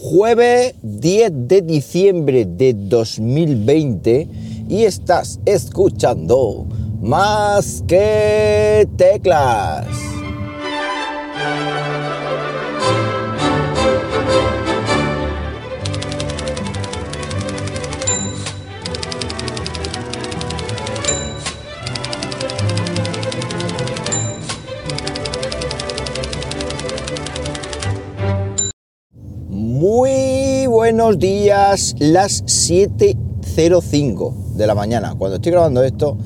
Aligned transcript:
jueves 0.00 0.74
10 0.82 1.48
de 1.48 1.62
diciembre 1.62 2.44
de 2.44 2.74
2020 2.74 4.28
y 4.68 4.84
estás 4.84 5.40
escuchando 5.44 6.66
más 7.00 7.82
que 7.86 8.88
teclas. 8.96 10.07
Buenos 30.78 31.18
días, 31.18 31.96
las 31.98 32.44
7.05 32.44 34.32
de 34.54 34.64
la 34.64 34.76
mañana, 34.76 35.16
cuando 35.18 35.34
estoy 35.34 35.50
grabando 35.50 35.82
esto 35.82 36.16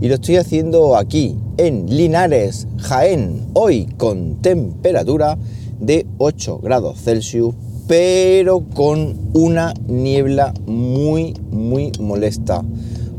y 0.00 0.08
lo 0.08 0.14
estoy 0.14 0.36
haciendo 0.36 0.96
aquí 0.96 1.36
en 1.58 1.84
Linares, 1.84 2.66
Jaén, 2.78 3.48
hoy 3.52 3.84
con 3.98 4.36
temperatura 4.36 5.36
de 5.80 6.06
8 6.16 6.60
grados 6.62 6.98
Celsius, 6.98 7.54
pero 7.86 8.64
con 8.74 9.18
una 9.34 9.74
niebla 9.86 10.54
muy, 10.64 11.34
muy 11.50 11.92
molesta, 12.00 12.62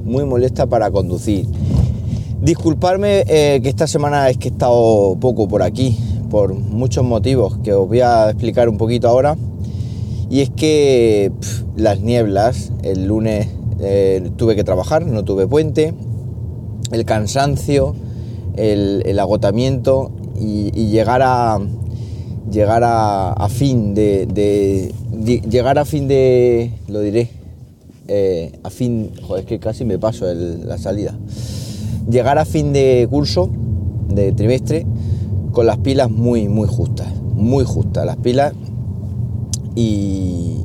muy 0.03 0.25
molesta 0.25 0.65
para 0.65 0.89
conducir. 0.89 1.45
Disculparme 2.41 3.23
eh, 3.27 3.59
que 3.61 3.69
esta 3.69 3.85
semana 3.85 4.31
es 4.31 4.37
que 4.39 4.47
he 4.47 4.51
estado 4.51 5.15
poco 5.19 5.47
por 5.47 5.61
aquí, 5.61 5.95
por 6.31 6.55
muchos 6.55 7.05
motivos 7.05 7.59
que 7.59 7.71
os 7.71 7.87
voy 7.87 8.01
a 8.01 8.31
explicar 8.31 8.67
un 8.67 8.79
poquito 8.79 9.07
ahora. 9.07 9.37
Y 10.31 10.39
es 10.39 10.49
que 10.49 11.29
las 11.75 11.99
nieblas, 11.99 12.71
el 12.83 13.05
lunes 13.05 13.49
eh, 13.81 14.31
tuve 14.37 14.55
que 14.55 14.63
trabajar, 14.63 15.05
no 15.05 15.25
tuve 15.25 15.45
puente, 15.45 15.93
el 16.93 17.03
cansancio, 17.03 17.93
el, 18.55 19.19
agotamiento 19.19 20.09
y, 20.39 20.71
llegar 20.87 21.21
a 21.21 21.59
llegar 22.49 22.81
a, 22.85 23.47
fin 23.49 23.93
de, 23.93 24.93
llegar 25.49 25.77
a 25.77 25.83
fin 25.83 26.07
de 26.07 26.71
lo 26.87 27.01
diré 27.01 27.29
eh, 28.07 28.57
a 28.63 28.69
fin 28.69 29.11
joder 29.21 29.43
es 29.43 29.47
que 29.47 29.59
casi 29.59 29.83
me 29.83 29.99
paso 29.99 30.33
la 30.33 30.77
salida. 30.77 31.13
Llegar 32.09 32.37
a 32.37 32.45
fin 32.45 32.71
de 32.71 33.05
curso 33.09 33.49
de 34.07 34.31
trimestre 34.31 34.85
con 35.51 35.65
las 35.65 35.79
pilas 35.79 36.09
muy, 36.09 36.47
muy 36.47 36.69
justas, 36.69 37.13
muy 37.35 37.65
justas. 37.65 38.05
Las 38.05 38.15
pilas 38.15 38.53
y, 39.75 40.57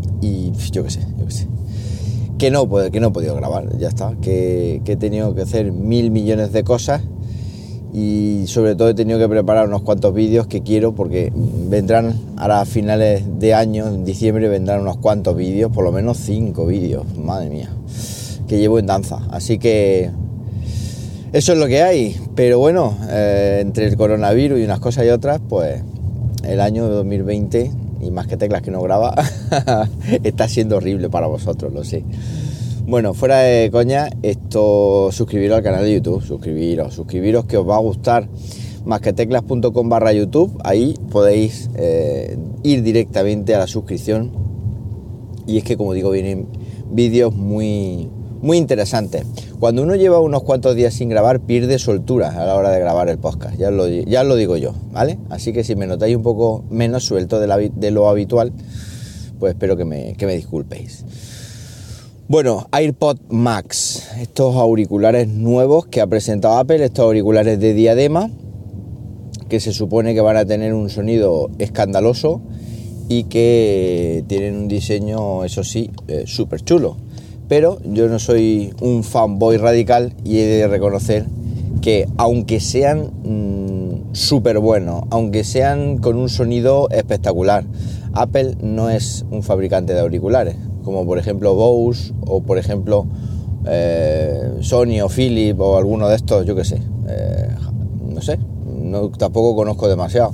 yo 0.72 0.84
qué 0.84 0.90
sé, 0.90 1.00
yo 1.18 1.30
sé. 1.30 1.46
Que 2.38 2.50
no, 2.50 2.68
que 2.68 3.00
no 3.00 3.08
he 3.08 3.10
podido 3.10 3.34
grabar, 3.34 3.78
ya 3.78 3.88
está, 3.88 4.14
que, 4.20 4.82
he 4.84 4.96
tenido 4.96 5.34
que 5.34 5.42
hacer 5.42 5.72
mil 5.72 6.10
millones 6.10 6.52
de 6.52 6.64
cosas 6.64 7.02
y 7.94 8.44
sobre 8.46 8.74
todo 8.74 8.90
he 8.90 8.94
tenido 8.94 9.18
que 9.18 9.28
preparar 9.28 9.68
unos 9.68 9.80
cuantos 9.80 10.12
vídeos 10.12 10.46
que 10.46 10.62
quiero 10.62 10.94
porque 10.94 11.32
vendrán 11.34 12.14
ahora 12.36 12.60
a 12.60 12.64
finales 12.66 13.24
de 13.38 13.54
año, 13.54 13.86
en 13.86 14.04
diciembre 14.04 14.48
vendrán 14.48 14.82
unos 14.82 14.98
cuantos 14.98 15.34
vídeos, 15.34 15.72
por 15.72 15.84
lo 15.84 15.92
menos 15.92 16.18
cinco 16.18 16.66
vídeos, 16.66 17.06
madre 17.16 17.48
mía, 17.48 17.70
que 18.46 18.58
llevo 18.58 18.78
en 18.78 18.86
danza. 18.86 19.20
Así 19.30 19.58
que 19.58 20.10
eso 21.32 21.52
es 21.52 21.58
lo 21.58 21.66
que 21.66 21.82
hay. 21.82 22.16
Pero 22.34 22.58
bueno, 22.58 22.96
eh, 23.10 23.58
entre 23.60 23.86
el 23.86 23.96
coronavirus 23.96 24.60
y 24.60 24.64
unas 24.64 24.80
cosas 24.80 25.06
y 25.06 25.08
otras, 25.08 25.40
pues 25.48 25.82
el 26.44 26.60
año 26.60 26.88
2020, 26.88 27.70
y 28.06 28.10
más 28.10 28.26
que 28.26 28.36
teclas 28.36 28.62
que 28.62 28.70
no 28.70 28.80
graba, 28.82 29.14
está 30.22 30.48
siendo 30.48 30.76
horrible 30.76 31.10
para 31.10 31.26
vosotros, 31.26 31.72
lo 31.72 31.84
sé. 31.84 32.04
Bueno, 32.86 33.14
fuera 33.14 33.40
de 33.40 33.68
coña, 33.70 34.08
esto 34.22 35.10
suscribiros 35.10 35.56
al 35.56 35.64
canal 35.64 35.84
de 35.84 35.94
YouTube, 35.94 36.22
suscribiros, 36.22 36.94
suscribiros 36.94 37.44
que 37.44 37.56
os 37.56 37.68
va 37.68 37.76
a 37.76 37.80
gustar 37.80 38.28
más 38.84 39.00
que 39.00 39.12
teclas.com 39.12 39.88
barra 39.88 40.12
YouTube, 40.12 40.56
ahí 40.62 40.94
podéis 41.10 41.68
eh, 41.74 42.38
ir 42.62 42.82
directamente 42.84 43.54
a 43.54 43.58
la 43.58 43.66
suscripción 43.66 44.30
y 45.46 45.58
es 45.58 45.64
que 45.64 45.76
como 45.76 45.92
digo 45.92 46.10
vienen 46.10 46.46
vídeos 46.90 47.34
muy, 47.34 48.08
muy 48.42 48.58
interesante. 48.58 49.24
Cuando 49.58 49.82
uno 49.82 49.94
lleva 49.94 50.20
unos 50.20 50.42
cuantos 50.42 50.76
días 50.76 50.94
sin 50.94 51.08
grabar, 51.08 51.40
pierde 51.40 51.78
soltura 51.78 52.28
a 52.28 52.46
la 52.46 52.54
hora 52.54 52.70
de 52.70 52.80
grabar 52.80 53.08
el 53.08 53.18
podcast, 53.18 53.56
ya 53.56 53.70
lo, 53.70 53.86
lo 53.86 54.36
digo 54.36 54.56
yo, 54.56 54.74
¿vale? 54.92 55.18
Así 55.30 55.52
que 55.52 55.64
si 55.64 55.76
me 55.76 55.86
notáis 55.86 56.16
un 56.16 56.22
poco 56.22 56.64
menos 56.70 57.04
suelto 57.04 57.40
de, 57.40 57.90
lo 57.90 58.08
habitual, 58.08 58.52
pues 59.38 59.54
espero 59.54 59.76
que 59.76 59.84
me, 59.84 60.14
que 60.14 60.26
me 60.26 60.36
disculpéis. 60.36 61.04
Bueno, 62.28 62.66
AirPod 62.72 63.18
Max, 63.30 64.08
estos 64.20 64.56
auriculares 64.56 65.28
nuevos 65.28 65.86
que 65.86 66.00
ha 66.00 66.06
presentado 66.06 66.58
Apple, 66.58 66.84
estos 66.84 67.04
auriculares 67.04 67.60
de 67.60 67.72
diadema, 67.72 68.30
que 69.48 69.60
se 69.60 69.72
supone 69.72 70.12
que 70.12 70.20
van 70.20 70.36
a 70.36 70.44
tener 70.44 70.74
un 70.74 70.90
sonido 70.90 71.50
escandaloso 71.58 72.42
y 73.08 73.24
que 73.24 74.24
tienen 74.26 74.56
un 74.56 74.68
diseño, 74.68 75.44
eso 75.44 75.62
sí, 75.62 75.92
eh, 76.08 76.24
súper 76.26 76.62
chulo 76.62 76.96
pero 77.48 77.78
yo 77.84 78.08
no 78.08 78.18
soy 78.18 78.72
un 78.80 79.04
fanboy 79.04 79.56
radical 79.56 80.14
y 80.24 80.38
he 80.38 80.46
de 80.46 80.68
reconocer 80.68 81.26
que 81.80 82.08
aunque 82.16 82.60
sean 82.60 83.10
mm, 83.24 84.14
súper 84.14 84.58
buenos, 84.58 85.02
aunque 85.10 85.44
sean 85.44 85.98
con 85.98 86.16
un 86.16 86.28
sonido 86.28 86.88
espectacular, 86.90 87.64
Apple 88.12 88.56
no 88.62 88.90
es 88.90 89.24
un 89.30 89.42
fabricante 89.42 89.94
de 89.94 90.00
auriculares, 90.00 90.56
como 90.84 91.06
por 91.06 91.18
ejemplo 91.18 91.54
Bose 91.54 92.12
o 92.26 92.42
por 92.42 92.58
ejemplo 92.58 93.06
eh, 93.66 94.58
Sony 94.60 95.00
o 95.02 95.08
Philips 95.08 95.60
o 95.60 95.76
alguno 95.76 96.08
de 96.08 96.16
estos, 96.16 96.46
yo 96.46 96.56
qué 96.56 96.64
sé, 96.64 96.80
eh, 97.08 97.48
no 98.08 98.20
sé, 98.20 98.38
tampoco 99.18 99.54
conozco 99.54 99.88
demasiado 99.88 100.32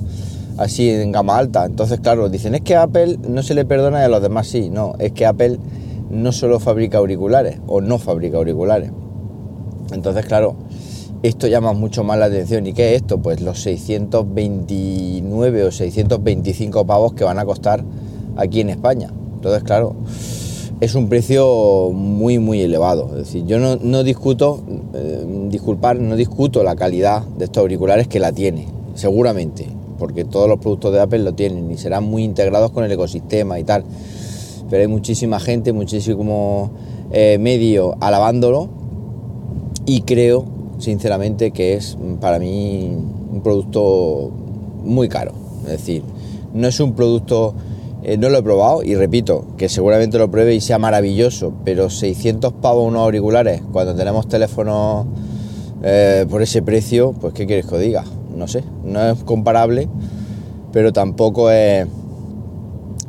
así 0.58 0.90
en 0.90 1.12
gama 1.12 1.36
alta. 1.36 1.64
Entonces, 1.66 2.00
claro, 2.00 2.28
dicen 2.28 2.54
es 2.54 2.60
que 2.62 2.76
Apple 2.76 3.18
no 3.28 3.42
se 3.42 3.54
le 3.54 3.64
perdona 3.64 4.00
y 4.00 4.04
a 4.04 4.08
los 4.08 4.22
demás 4.22 4.46
sí. 4.46 4.70
No, 4.70 4.94
es 4.98 5.12
que 5.12 5.26
Apple 5.26 5.58
no 6.12 6.30
solo 6.30 6.60
fabrica 6.60 6.98
auriculares 6.98 7.58
o 7.66 7.80
no 7.80 7.98
fabrica 7.98 8.36
auriculares. 8.36 8.92
Entonces, 9.92 10.26
claro, 10.26 10.54
esto 11.22 11.46
llama 11.46 11.72
mucho 11.72 12.04
más 12.04 12.18
la 12.18 12.26
atención. 12.26 12.66
¿Y 12.66 12.74
qué 12.74 12.94
es 12.94 13.02
esto? 13.02 13.18
Pues 13.18 13.40
los 13.40 13.62
629 13.62 15.64
o 15.64 15.72
625 15.72 16.86
pavos 16.86 17.14
que 17.14 17.24
van 17.24 17.38
a 17.38 17.46
costar 17.46 17.82
aquí 18.36 18.60
en 18.60 18.68
España. 18.68 19.10
Entonces, 19.34 19.62
claro, 19.64 19.96
es 20.80 20.94
un 20.94 21.08
precio 21.08 21.90
muy, 21.92 22.38
muy 22.38 22.60
elevado. 22.60 23.08
Es 23.12 23.26
decir, 23.26 23.46
yo 23.46 23.58
no, 23.58 24.02
discuto, 24.02 24.62
eh, 24.94 25.46
disculpar, 25.48 25.98
no 25.98 26.16
discuto 26.16 26.62
la 26.62 26.76
calidad 26.76 27.22
de 27.38 27.46
estos 27.46 27.62
auriculares 27.62 28.06
que 28.06 28.20
la 28.20 28.32
tiene, 28.32 28.68
seguramente, 28.94 29.66
porque 29.98 30.24
todos 30.24 30.48
los 30.48 30.58
productos 30.58 30.92
de 30.92 31.00
Apple 31.00 31.20
lo 31.20 31.32
tienen 31.32 31.70
y 31.70 31.78
serán 31.78 32.04
muy 32.04 32.22
integrados 32.22 32.70
con 32.70 32.84
el 32.84 32.92
ecosistema 32.92 33.58
y 33.58 33.64
tal 33.64 33.84
pero 34.72 34.80
hay 34.80 34.88
muchísima 34.88 35.38
gente, 35.38 35.74
muchísimo 35.74 36.70
eh, 37.12 37.36
medio 37.38 37.94
alabándolo 38.00 38.70
y 39.84 40.00
creo 40.00 40.46
sinceramente 40.78 41.50
que 41.50 41.74
es 41.74 41.98
para 42.22 42.38
mí 42.38 42.90
un 43.30 43.42
producto 43.42 44.30
muy 44.82 45.10
caro. 45.10 45.32
Es 45.64 45.72
decir, 45.72 46.02
no 46.54 46.66
es 46.68 46.80
un 46.80 46.94
producto, 46.94 47.52
eh, 48.02 48.16
no 48.16 48.30
lo 48.30 48.38
he 48.38 48.42
probado 48.42 48.82
y 48.82 48.94
repito, 48.94 49.44
que 49.58 49.68
seguramente 49.68 50.16
lo 50.16 50.30
pruebe 50.30 50.54
y 50.54 50.62
sea 50.62 50.78
maravilloso, 50.78 51.52
pero 51.66 51.90
600 51.90 52.54
pavos 52.54 52.88
unos 52.88 53.02
auriculares 53.02 53.60
cuando 53.72 53.94
tenemos 53.94 54.26
teléfonos 54.26 55.04
eh, 55.82 56.24
por 56.30 56.40
ese 56.40 56.62
precio, 56.62 57.12
pues 57.12 57.34
¿qué 57.34 57.46
quieres 57.46 57.66
que 57.66 57.74
os 57.74 57.80
diga? 57.82 58.04
No 58.34 58.48
sé, 58.48 58.64
no 58.86 59.10
es 59.10 59.22
comparable, 59.22 59.90
pero 60.72 60.94
tampoco 60.94 61.50
es 61.50 61.86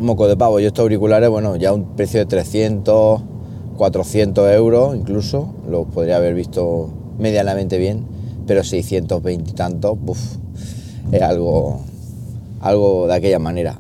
moco 0.03 0.27
de 0.27 0.37
pavo. 0.37 0.59
Yo 0.59 0.67
estos 0.67 0.83
auriculares, 0.83 1.29
bueno, 1.29 1.55
ya 1.55 1.73
un 1.73 1.95
precio 1.95 2.19
de 2.19 2.25
300, 2.25 3.21
400 3.77 4.51
euros 4.51 4.95
incluso, 4.95 5.49
los 5.69 5.87
podría 5.87 6.17
haber 6.17 6.35
visto 6.35 6.89
medianamente 7.17 7.77
bien, 7.77 8.05
pero 8.45 8.63
620 8.63 9.49
y 9.49 9.53
tantos, 9.53 9.97
es 11.11 11.21
algo, 11.21 11.79
algo 12.59 13.07
de 13.07 13.13
aquella 13.13 13.39
manera. 13.39 13.79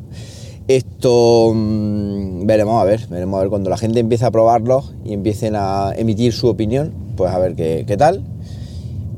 Esto 0.67 1.51
mm, 1.53 2.45
veremos 2.45 2.81
a 2.81 2.85
ver, 2.85 3.05
veremos 3.09 3.37
a 3.37 3.41
ver 3.41 3.49
cuando 3.49 3.69
la 3.69 3.77
gente 3.77 3.99
empiece 3.99 4.25
a 4.25 4.31
probarlos 4.31 4.93
y 5.03 5.13
empiecen 5.13 5.55
a 5.55 5.91
emitir 5.95 6.31
su 6.31 6.47
opinión, 6.47 6.93
pues 7.17 7.31
a 7.31 7.37
ver 7.37 7.55
qué, 7.55 7.83
qué 7.85 7.97
tal. 7.97 8.23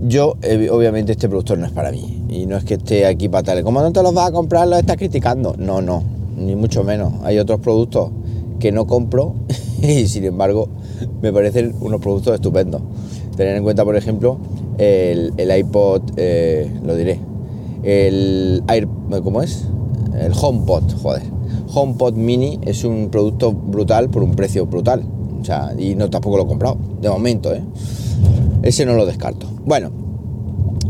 Yo, 0.02 0.36
obviamente, 0.72 1.14
este 1.14 1.30
productor 1.30 1.58
no 1.58 1.66
es 1.66 1.72
para 1.72 1.90
mí. 1.90 2.26
Y 2.28 2.48
no 2.48 2.58
es 2.58 2.66
que 2.66 2.74
esté 2.74 3.06
aquí 3.06 3.30
para 3.30 3.44
tal. 3.44 3.64
Como 3.64 3.82
no 3.82 3.94
te 3.94 4.04
los 4.04 4.14
vas 4.14 4.28
a 4.28 4.32
comprar, 4.34 4.68
los 4.68 4.78
estás 4.78 4.98
criticando. 4.98 5.56
No, 5.58 5.82
no 5.82 6.15
ni 6.36 6.56
mucho 6.56 6.84
menos. 6.84 7.14
Hay 7.24 7.38
otros 7.40 7.60
productos 7.60 8.12
que 8.60 8.72
no 8.72 8.88
compro 8.88 9.36
y 9.82 10.08
sin 10.08 10.26
embargo 10.26 10.70
me 11.22 11.32
parecen 11.34 11.76
unos 11.82 12.02
productos 12.02 12.36
estupendos. 12.36 12.82
Tener 13.36 13.56
en 13.56 13.64
cuenta, 13.64 13.84
por 13.84 13.96
ejemplo, 13.96 14.38
el, 14.78 15.34
iPod, 15.38 16.02
eh, 16.18 16.72
lo 16.84 16.96
diré, 16.96 17.20
el 17.84 18.64
Air, 18.68 18.88
¿cómo 19.24 19.42
es? 19.42 19.66
El 20.18 20.32
HomePod, 20.34 20.84
joder. 21.02 21.24
HomePod 21.74 22.14
Mini 22.14 22.60
es 22.64 22.86
un 22.86 23.10
producto 23.10 23.52
brutal 23.52 24.10
por 24.10 24.24
un 24.24 24.36
precio 24.36 24.66
brutal. 24.66 25.04
O 25.42 25.44
sea, 25.44 25.74
y 25.78 25.96
no 25.96 26.10
tampoco 26.10 26.38
lo 26.38 26.44
he 26.44 26.48
comprado, 26.48 26.78
de 27.02 27.10
momento, 27.10 27.54
¿eh? 27.54 27.62
Ese 28.64 28.86
no 28.86 28.94
lo 28.94 29.06
descarto. 29.06 29.48
Bueno, 29.66 29.92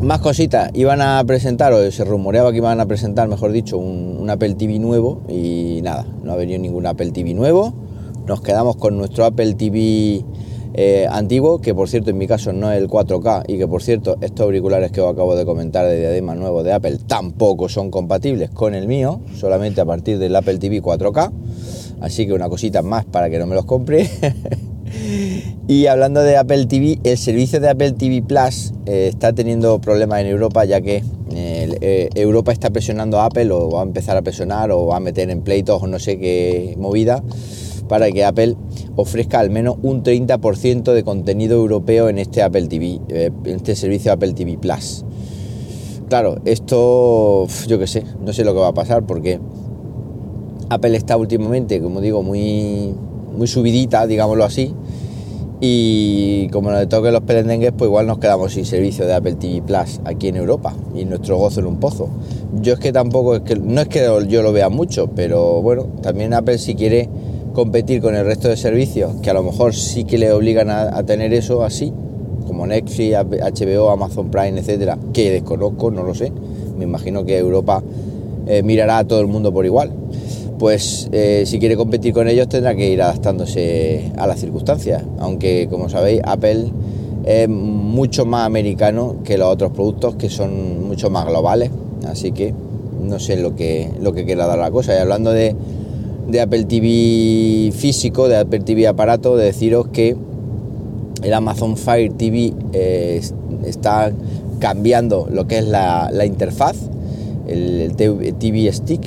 más 0.01 0.19
cositas. 0.19 0.71
Iban 0.73 1.01
a 1.01 1.23
presentar, 1.25 1.73
o 1.73 1.91
se 1.91 2.03
rumoreaba 2.03 2.51
que 2.51 2.57
iban 2.57 2.79
a 2.79 2.85
presentar, 2.85 3.27
mejor 3.27 3.51
dicho, 3.51 3.77
un, 3.77 4.29
Apple 4.29 4.55
TV 4.55 4.79
nuevo. 4.79 5.21
Y 5.27 5.79
nada, 5.83 6.05
no 6.23 6.33
ha 6.33 6.35
venido 6.35 6.59
ningún 6.59 6.85
Apple 6.85 7.11
TV 7.11 7.33
nuevo. 7.33 7.73
Nos 8.27 8.41
quedamos 8.41 8.75
con 8.75 8.97
nuestro 8.97 9.25
Apple 9.25 9.53
TV 9.53 10.23
eh, 10.73 11.07
antiguo, 11.09 11.61
que 11.61 11.73
por 11.75 11.87
cierto 11.87 12.09
en 12.09 12.17
mi 12.17 12.27
caso 12.27 12.51
no 12.51 12.71
es 12.71 12.81
el 12.81 12.89
4K 12.89 13.43
y 13.47 13.57
que 13.57 13.67
por 13.67 13.81
cierto 13.83 14.17
estos 14.19 14.43
auriculares 14.45 14.91
que 14.91 14.99
os 14.99 15.13
acabo 15.13 15.35
de 15.35 15.45
comentar 15.45 15.85
de 15.85 15.99
diadema 15.99 16.35
nuevo 16.35 16.63
de 16.63 16.73
Apple 16.73 16.97
tampoco 17.07 17.69
son 17.69 17.91
compatibles 17.91 18.49
con 18.49 18.73
el 18.73 18.87
mío, 18.87 19.21
solamente 19.35 19.79
a 19.79 19.85
partir 19.85 20.17
del 20.17 20.35
Apple 20.35 20.57
TV 20.57 20.81
4K. 20.81 21.31
Así 22.01 22.25
que 22.25 22.33
una 22.33 22.49
cosita 22.49 22.81
más 22.81 23.05
para 23.05 23.29
que 23.29 23.39
no 23.39 23.45
me 23.45 23.55
los 23.55 23.65
compre. 23.65 24.09
y 25.67 25.87
hablando 25.87 26.21
de 26.21 26.37
Apple 26.37 26.65
TV, 26.65 26.99
el 27.03 27.17
servicio 27.17 27.59
de 27.59 27.69
Apple 27.69 27.91
TV 27.93 28.21
Plus 28.21 28.73
eh, 28.85 29.07
está 29.09 29.33
teniendo 29.33 29.79
problemas 29.79 30.21
en 30.21 30.27
Europa 30.27 30.65
ya 30.65 30.81
que 30.81 31.03
eh, 31.31 32.09
Europa 32.15 32.51
está 32.51 32.69
presionando 32.69 33.19
a 33.19 33.25
Apple 33.25 33.51
o 33.51 33.71
va 33.71 33.81
a 33.81 33.83
empezar 33.83 34.15
a 34.15 34.21
presionar 34.21 34.71
o 34.71 34.85
va 34.87 34.97
a 34.97 34.99
meter 34.99 35.29
en 35.29 35.41
pleitos 35.41 35.81
o 35.81 35.87
no 35.87 35.99
sé 35.99 36.17
qué 36.19 36.75
movida 36.77 37.23
para 37.87 38.11
que 38.11 38.23
Apple 38.23 38.55
ofrezca 38.95 39.39
al 39.39 39.49
menos 39.49 39.75
un 39.81 40.03
30% 40.03 40.93
de 40.93 41.03
contenido 41.03 41.57
europeo 41.57 42.09
en 42.09 42.17
este 42.17 42.41
Apple 42.41 42.67
TV, 42.67 42.99
eh, 43.09 43.31
en 43.45 43.55
este 43.55 43.75
servicio 43.75 44.11
Apple 44.11 44.33
TV 44.33 44.57
Plus. 44.57 45.03
Claro, 46.09 46.37
esto 46.45 47.47
yo 47.67 47.79
qué 47.79 47.87
sé, 47.87 48.03
no 48.23 48.31
sé 48.33 48.43
lo 48.43 48.53
que 48.53 48.59
va 48.59 48.69
a 48.69 48.73
pasar 48.73 49.05
porque 49.05 49.39
Apple 50.69 50.95
está 50.95 51.17
últimamente, 51.17 51.81
como 51.81 52.01
digo, 52.01 52.23
muy, 52.23 52.95
muy 53.35 53.47
subidita, 53.47 54.05
digámoslo 54.07 54.43
así. 54.43 54.73
Y 55.67 56.47
como 56.49 56.69
nos 56.69 56.87
toque 56.89 57.11
los 57.11 57.21
pelendengues, 57.21 57.71
pues 57.75 57.87
igual 57.87 58.05
nos 58.05 58.19
quedamos 58.19 58.53
sin 58.53 58.65
servicio 58.65 59.07
de 59.07 59.15
Apple 59.15 59.33
TV 59.33 59.63
Plus 59.63 59.99
aquí 60.05 60.27
en 60.27 60.35
Europa 60.35 60.75
y 60.93 61.05
nuestro 61.05 61.37
gozo 61.37 61.59
en 61.61 61.65
un 61.65 61.79
pozo. 61.79 62.07
Yo 62.61 62.73
es 62.73 62.79
que 62.79 62.93
tampoco 62.93 63.37
es 63.37 63.41
que 63.41 63.55
no 63.55 63.81
es 63.81 63.87
que 63.87 64.07
yo 64.27 64.43
lo 64.43 64.53
vea 64.53 64.69
mucho, 64.69 65.09
pero 65.15 65.63
bueno, 65.63 65.87
también 66.03 66.35
Apple 66.35 66.59
si 66.59 66.75
quiere 66.75 67.09
competir 67.53 67.99
con 67.99 68.15
el 68.15 68.27
resto 68.27 68.47
de 68.47 68.57
servicios 68.57 69.15
que 69.23 69.31
a 69.31 69.33
lo 69.33 69.41
mejor 69.41 69.73
sí 69.73 70.03
que 70.03 70.19
le 70.19 70.31
obligan 70.31 70.69
a, 70.69 71.01
tener 71.01 71.33
eso 71.33 71.63
así, 71.63 71.91
como 72.45 72.67
Netflix, 72.67 73.15
HBO, 73.15 73.89
Amazon 73.89 74.29
Prime, 74.29 74.59
etcétera, 74.59 74.99
que 75.13 75.31
desconozco, 75.31 75.89
no 75.89 76.03
lo 76.03 76.13
sé. 76.13 76.31
Me 76.77 76.83
imagino 76.83 77.25
que 77.25 77.39
Europa 77.39 77.81
eh, 78.45 78.61
mirará 78.61 78.99
a 78.99 79.03
todo 79.03 79.19
el 79.19 79.27
mundo 79.27 79.51
por 79.51 79.65
igual. 79.65 79.91
Pues 80.59 81.09
eh, 81.11 81.43
si 81.45 81.59
quiere 81.59 81.75
competir 81.75 82.13
con 82.13 82.27
ellos 82.27 82.47
tendrá 82.47 82.75
que 82.75 82.89
ir 82.89 83.01
adaptándose 83.01 84.11
a 84.17 84.27
las 84.27 84.39
circunstancias. 84.39 85.03
Aunque, 85.19 85.67
como 85.69 85.89
sabéis, 85.89 86.21
Apple 86.23 86.71
es 87.25 87.49
mucho 87.49 88.25
más 88.25 88.45
americano 88.45 89.17
que 89.23 89.37
los 89.37 89.47
otros 89.49 89.71
productos 89.71 90.15
que 90.15 90.29
son 90.29 90.87
mucho 90.87 91.09
más 91.09 91.25
globales. 91.25 91.71
Así 92.07 92.31
que 92.31 92.53
no 93.01 93.19
sé 93.19 93.37
lo 93.37 93.55
que, 93.55 93.91
lo 93.99 94.13
que 94.13 94.25
quiera 94.25 94.47
dar 94.47 94.59
la 94.59 94.71
cosa. 94.71 94.95
Y 94.95 94.97
hablando 94.99 95.31
de 95.31 95.55
de 96.27 96.41
Apple 96.41 96.65
TV 96.65 97.71
físico, 97.71 98.27
de 98.27 98.37
Apple 98.37 98.61
TV 98.61 98.87
aparato, 98.87 99.37
de 99.37 99.45
deciros 99.45 99.87
que 99.89 100.15
el 101.21 101.33
Amazon 101.33 101.77
Fire 101.77 102.11
TV 102.13 102.53
eh, 102.73 103.21
está 103.65 104.11
cambiando 104.59 105.27
lo 105.29 105.47
que 105.47 105.59
es 105.59 105.65
la, 105.65 106.09
interfaz, 106.25 106.77
el, 107.47 107.95
TV 107.95 108.71
Stick, 108.71 109.01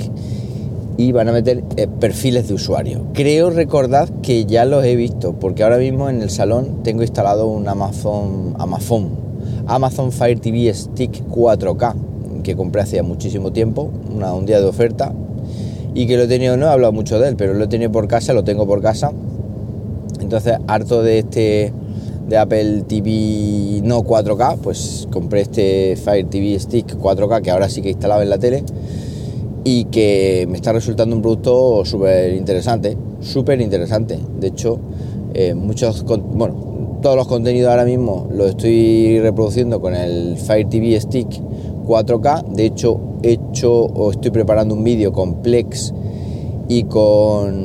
y 0.99 1.13
van 1.13 1.29
a 1.29 1.31
meter 1.31 1.63
eh, 1.77 1.87
perfiles 1.87 2.49
de 2.49 2.55
usuario. 2.55 3.05
Creo 3.13 3.51
recordad 3.51 4.09
que 4.21 4.43
ya 4.43 4.65
los 4.65 4.83
he 4.83 4.97
visto, 4.97 5.31
porque 5.31 5.63
ahora 5.63 5.77
mismo 5.77 6.09
en 6.09 6.21
el 6.21 6.29
salón 6.29 6.83
tengo 6.83 7.03
instalado 7.03 7.47
un 7.47 7.69
Amazon, 7.69 8.55
Amazon, 8.59 9.11
Amazon 9.65 10.11
Fire 10.11 10.41
TV 10.41 10.73
Stick 10.73 11.25
4K, 11.29 12.41
que 12.43 12.53
compré 12.57 12.81
hace 12.81 13.01
muchísimo 13.01 13.53
tiempo, 13.53 13.89
un 14.09 14.45
día 14.45 14.59
de 14.59 14.65
oferta, 14.65 15.13
y 15.93 16.05
que 16.05 16.17
lo 16.17 16.23
he 16.23 16.27
tenido, 16.27 16.57
no 16.57 16.65
he 16.65 16.69
hablado 16.69 16.91
mucho 16.91 17.17
de 17.17 17.29
él, 17.29 17.37
pero 17.37 17.53
lo 17.53 17.63
he 17.63 17.67
tenido 17.67 17.93
por 17.93 18.09
casa, 18.09 18.33
lo 18.33 18.43
tengo 18.43 18.67
por 18.67 18.81
casa. 18.81 19.13
Entonces, 20.19 20.57
harto 20.67 21.01
de 21.01 21.19
este 21.19 21.73
de 22.27 22.37
Apple 22.37 22.83
TV 22.89 23.79
no 23.85 24.03
4K, 24.03 24.57
pues 24.57 25.07
compré 25.09 25.41
este 25.41 25.95
Fire 25.95 26.27
TV 26.27 26.59
Stick 26.59 26.97
4K 26.97 27.41
que 27.41 27.51
ahora 27.51 27.69
sí 27.69 27.81
que 27.81 27.87
he 27.87 27.91
instalado 27.91 28.21
en 28.21 28.29
la 28.29 28.37
tele 28.37 28.65
y 29.63 29.85
que 29.85 30.45
me 30.49 30.55
está 30.55 30.71
resultando 30.73 31.15
un 31.15 31.21
producto 31.21 31.83
súper 31.85 32.33
interesante, 32.33 32.97
súper 33.19 33.61
interesante. 33.61 34.17
De 34.39 34.47
hecho, 34.47 34.79
eh, 35.33 35.53
muchos, 35.53 36.05
bueno, 36.05 36.99
todos 37.01 37.15
los 37.15 37.27
contenidos 37.27 37.69
ahora 37.69 37.85
mismo 37.85 38.27
los 38.31 38.49
estoy 38.49 39.19
reproduciendo 39.19 39.79
con 39.79 39.95
el 39.95 40.37
Fire 40.37 40.67
TV 40.67 40.99
Stick 40.99 41.27
4K. 41.85 42.45
De 42.53 42.65
hecho, 42.65 42.99
he 43.23 43.33
hecho 43.33 43.73
o 43.73 44.11
estoy 44.11 44.31
preparando 44.31 44.75
un 44.75 44.83
vídeo 44.83 45.11
con 45.11 45.41
Plex 45.41 45.93
y 46.67 46.83
con 46.83 47.55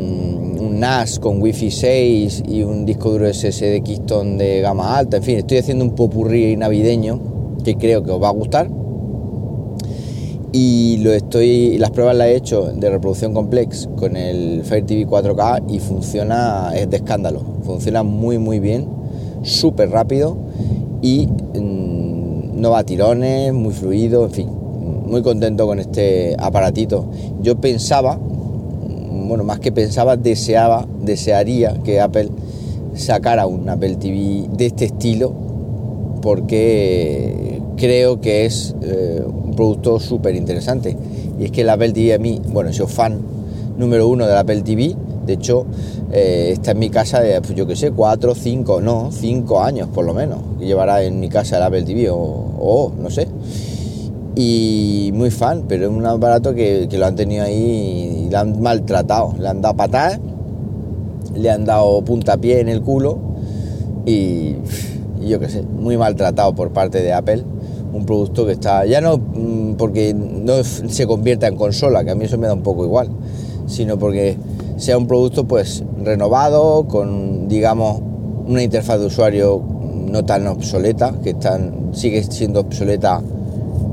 un 0.59 0.81
NAS 0.81 1.19
con 1.19 1.43
Wi-Fi 1.43 1.71
6 1.71 2.43
y 2.49 2.63
un 2.63 2.87
disco 2.87 3.11
duro 3.11 3.33
SSD 3.33 3.83
Keystone 3.83 4.37
de 4.37 4.61
gama 4.61 4.97
alta. 4.97 5.19
En 5.19 5.23
fin, 5.23 5.39
estoy 5.39 5.59
haciendo 5.59 5.85
un 5.85 5.95
popurrí 5.95 6.57
navideño 6.57 7.21
que 7.65 7.77
creo 7.77 8.03
que 8.03 8.11
os 8.11 8.23
va 8.23 8.29
a 8.29 8.33
gustar. 8.33 8.69
Y 10.57 10.99
lo 10.99 11.13
estoy, 11.13 11.79
las 11.79 11.91
pruebas 11.91 12.15
las 12.15 12.29
he 12.29 12.37
hecho 12.37 12.71
de 12.73 12.89
reproducción 12.89 13.35
complex 13.35 13.89
con 13.97 14.17
el 14.17 14.63
Fire 14.63 14.87
TV 14.87 15.05
4K 15.05 15.65
y 15.69 15.81
funciona, 15.81 16.71
es 16.77 16.89
de 16.89 16.99
escándalo. 16.99 17.43
Funciona 17.65 18.05
muy 18.05 18.39
muy 18.39 18.61
bien, 18.61 18.87
súper 19.43 19.91
rápido 19.91 20.37
y 21.03 21.27
mm, 21.27 22.61
no 22.61 22.71
va 22.71 22.79
a 22.79 22.85
tirones, 22.85 23.53
muy 23.53 23.75
fluido, 23.75 24.27
en 24.27 24.31
fin, 24.31 24.49
muy 25.09 25.23
contento 25.23 25.67
con 25.67 25.81
este 25.81 26.37
aparatito. 26.39 27.07
Yo 27.43 27.57
pensaba, 27.57 28.17
bueno, 28.17 29.43
más 29.43 29.59
que 29.59 29.73
pensaba, 29.73 30.17
deseaba, 30.17 30.87
desearía 31.03 31.83
que 31.83 32.01
Apple 32.01 32.29
sacara 32.95 33.49
un 33.49 33.69
Apple 33.69 33.97
TV 33.97 34.47
de 34.57 34.67
este 34.67 34.85
estilo, 34.85 35.33
porque 36.23 37.44
creo 37.77 38.21
que 38.21 38.47
es 38.47 38.75
eh, 38.83 39.23
un 39.27 39.55
producto 39.55 40.01
súper 40.01 40.35
interesante. 40.35 40.97
Y 41.39 41.45
es 41.45 41.51
que 41.51 41.63
el 41.63 41.71
Apple 41.71 41.93
TV 41.93 42.15
a 42.15 42.19
mí, 42.19 42.41
bueno, 42.49 42.73
soy 42.73 42.87
fan 42.87 43.21
número 43.77 44.07
uno 44.09 44.27
del 44.27 44.37
Apple 44.37 44.63
TV, 44.63 44.95
de 45.27 45.33
hecho, 45.33 45.67
eh, 46.13 46.51
está 46.53 46.73
en 46.73 46.79
mi 46.79 46.91
casa 46.91 47.21
de, 47.21 47.41
pues, 47.41 47.55
yo 47.55 47.67
qué 47.67 47.77
sé, 47.77 47.91
cuatro, 47.91 48.35
cinco, 48.35 48.81
no, 48.81 49.11
cinco 49.11 49.63
años 49.63 49.89
por 49.89 50.05
lo 50.05 50.15
menos, 50.15 50.39
que 50.59 50.67
llevará 50.67 51.03
en 51.03 51.19
mi 51.19 51.29
casa 51.29 51.57
el 51.57 51.63
Apple 51.65 51.83
TV, 51.83 52.09
o, 52.11 52.93
no 52.97 53.11
sé 53.11 53.29
y 54.37 55.13
muy 55.15 55.31
fan, 55.31 55.65
pero 55.69 55.85
es 55.85 55.91
un 55.91 56.05
aparato 56.07 56.55
que, 56.55 56.89
lo 56.91 57.07
han 57.07 57.15
tenido 57.15 57.45
ahí 57.45 58.25
y 58.27 58.31
le 58.31 58.37
han 58.37 58.61
maltratado, 58.61 59.35
le 59.39 59.49
han 59.49 59.63
dado 59.63 59.77
patadas, 59.77 60.19
le 61.37 61.51
han 61.51 61.65
dado 61.65 62.03
puntapié 62.03 62.61
en 62.61 62.69
el 62.69 62.83
culo 62.83 63.19
y, 64.07 64.57
yo 65.25 65.39
qué 65.39 65.49
sé, 65.49 65.63
muy 65.63 65.97
maltratado 65.97 66.53
por 66.55 66.73
parte 66.73 67.01
de 67.01 67.13
Apple. 67.13 67.45
Un 67.95 68.05
producto 68.05 68.45
que 68.45 68.53
está, 68.53 68.85
ya 68.85 69.01
no 69.01 69.17
mm, 69.19 69.77
porque 69.77 70.13
no 70.15 70.63
se 70.63 71.07
convierta 71.07 71.47
en 71.47 71.57
consola, 71.57 72.05
que 72.05 72.11
a 72.11 72.15
mí 72.15 72.25
eso 72.25 72.37
me 72.37 72.47
da 72.47 72.53
un 72.53 72.63
poco 72.63 72.85
igual, 72.85 73.09
sino 73.67 73.99
porque 73.99 74.37
sea 74.77 74.99
un 74.99 75.07
producto 75.07 75.45
pues 75.45 75.85
renovado, 76.03 76.87
con 76.89 77.49
digamos 77.49 78.03
una 78.47 78.63
interfaz 78.63 79.01
de 79.01 79.07
usuario 79.07 79.63
no 80.11 80.25
tan 80.25 80.47
obsoleta, 80.47 81.15
que 81.23 81.31
están, 81.31 81.91
sigue 81.93 82.23
siendo 82.23 82.61
obsoleta 82.61 83.21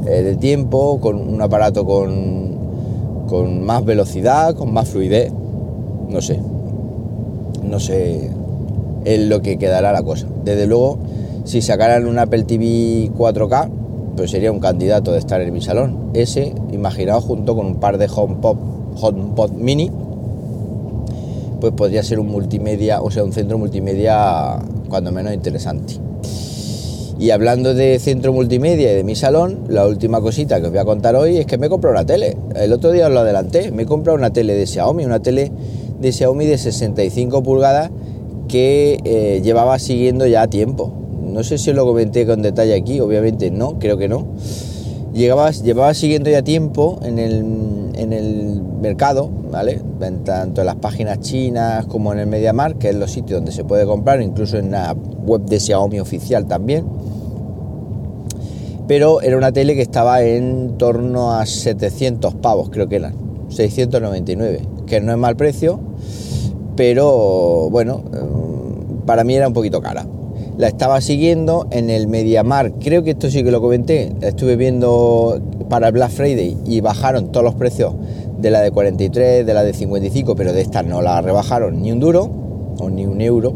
eh, 0.08 0.24
de 0.24 0.36
tiempo, 0.36 1.00
con 1.00 1.16
un 1.16 1.42
aparato 1.42 1.86
con, 1.86 3.26
con 3.28 3.64
más 3.64 3.86
velocidad, 3.86 4.56
con 4.56 4.74
más 4.74 4.90
fluidez. 4.90 5.32
No 6.10 6.22
sé. 6.22 6.40
No 7.64 7.80
sé 7.80 8.30
en 9.06 9.30
lo 9.30 9.42
que 9.42 9.58
quedará 9.58 9.92
la 9.92 10.04
cosa. 10.04 10.28
Desde 10.44 10.68
luego, 10.68 11.00
si 11.44 11.62
sacaran 11.62 12.06
un 12.08 12.20
Apple 12.20 12.44
TV 12.44 13.12
4K, 13.18 13.70
sería 14.28 14.52
un 14.52 14.60
candidato 14.60 15.12
de 15.12 15.20
estar 15.20 15.42
en 15.42 15.54
mi 15.54 15.62
salón. 15.62 16.12
Ese, 16.14 16.54
imaginado 16.72 17.22
junto 17.22 17.56
con 17.56 17.66
un 17.66 17.80
par 17.80 17.98
de 17.98 18.10
HomePod, 18.14 18.58
HomePod 19.00 19.52
Mini, 19.52 19.92
pues 21.60 21.74
podría 21.74 22.04
ser 22.04 22.20
un 22.20 22.28
multimedia, 22.28 23.02
o 23.02 23.12
sea, 23.12 23.24
un 23.24 23.32
centro 23.32 23.58
multimedia 23.58 24.58
cuando 24.90 25.12
menos 25.12 25.34
interesante. 25.34 25.96
Y 27.20 27.30
hablando 27.30 27.76
de 27.76 28.00
centro 28.00 28.34
multimedia 28.34 28.92
y 28.92 28.96
de 28.96 29.04
mi 29.04 29.16
salón, 29.16 29.66
la 29.68 29.86
última 29.86 30.20
cosita 30.22 30.60
que 30.60 30.66
os 30.66 30.72
voy 30.72 30.80
a 30.80 30.86
contar 30.86 31.16
hoy 31.16 31.38
es 31.38 31.46
que 31.46 31.60
me 31.60 31.68
he 31.68 31.70
comprado 31.70 31.96
una 31.96 32.06
tele. 32.06 32.36
El 32.56 32.74
otro 32.74 32.92
día 32.92 33.08
os 33.08 33.14
lo 33.14 33.20
adelanté, 33.20 33.72
me 33.72 33.84
he 33.84 33.86
comprado 33.86 34.18
una 34.18 34.34
tele 34.34 34.56
de 34.56 34.66
Xiaomi, 34.66 35.06
una 35.06 35.22
tele 35.22 35.52
de 36.00 36.12
Xiaomi 36.12 36.48
de 36.48 36.58
65 36.58 37.44
pulgadas 37.44 37.92
que 38.48 38.98
eh, 39.06 39.42
llevaba 39.44 39.78
siguiendo 39.78 40.26
ya 40.26 40.48
tiempo. 40.48 41.01
No 41.32 41.44
sé 41.44 41.58
si 41.58 41.74
lo 41.74 41.86
comenté 41.86 42.26
con 42.26 42.42
detalle 42.42 42.76
aquí, 42.76 43.00
obviamente 43.00 43.50
no, 43.52 43.80
creo 43.80 43.98
que 43.98 44.08
no. 44.08 44.28
Llevaba 45.14 45.94
siguiendo 45.94 46.30
ya 46.30 46.42
tiempo 46.42 47.00
en 47.04 47.20
el 47.20 47.72
en 47.96 48.14
el 48.14 48.62
mercado, 48.82 49.30
¿vale? 49.52 49.82
Tanto 50.26 50.62
en 50.62 50.68
las 50.68 50.76
páginas 50.76 51.20
chinas 51.20 51.86
como 51.86 52.14
en 52.14 52.20
el 52.20 52.28
MediaMarkt, 52.28 52.80
que 52.80 52.90
es 52.90 52.96
los 52.96 53.12
sitios 53.12 53.40
donde 53.40 53.52
se 53.52 53.64
puede 53.64 53.86
comprar, 53.86 54.22
incluso 54.22 54.58
en 54.58 54.72
la 54.72 54.94
web 54.94 55.42
de 55.42 55.60
Xiaomi 55.60 56.00
oficial 56.00 56.48
también. 56.48 56.86
Pero 58.88 59.22
era 59.22 59.38
una 59.38 59.52
tele 59.52 59.76
que 59.76 59.82
estaba 59.82 60.24
en 60.24 60.78
torno 60.78 61.34
a 61.34 61.46
700 61.46 62.36
pavos, 62.36 62.70
creo 62.70 62.90
que 62.90 62.98
eran, 62.98 63.14
699, 63.50 64.62
que 64.86 65.00
no 65.00 65.12
es 65.12 65.18
mal 65.18 65.36
precio, 65.36 65.80
pero 66.76 67.70
bueno, 67.70 68.04
eh, 68.14 68.18
para 69.06 69.24
mí 69.24 69.36
era 69.36 69.48
un 69.48 69.54
poquito 69.54 69.82
cara 69.82 70.06
la 70.58 70.68
estaba 70.68 71.02
siguiendo 71.02 71.68
en 71.72 71.90
el 71.90 72.08
Mediamar. 72.08 72.74
Creo 72.74 73.04
que 73.04 73.12
esto 73.12 73.30
sí 73.30 73.44
que 73.44 73.52
lo 73.52 73.62
comenté. 73.62 74.12
estuve 74.22 74.56
viendo 74.56 75.42
para 75.70 75.88
el 75.88 75.94
Black 75.94 76.12
Friday 76.12 76.58
y 76.66 76.82
bajaron 76.82 77.32
todos 77.32 77.44
los 77.44 77.56
precios 77.56 77.94
de 78.38 78.52
la 78.52 78.62
de 78.62 78.72
43, 78.72 79.46
de 79.46 79.54
la 79.54 79.64
de 79.64 79.74
55, 79.74 80.36
pero 80.36 80.54
de 80.54 80.62
estas 80.62 80.86
no 80.86 81.02
la 81.02 81.22
rebajaron 81.22 81.82
ni 81.82 81.92
un 81.92 82.00
duro 82.00 82.30
o 82.80 82.90
ni 82.90 83.06
un 83.06 83.22
euro. 83.22 83.54